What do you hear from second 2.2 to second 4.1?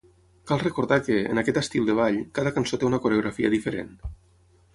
cada cançó té una coreografia diferent.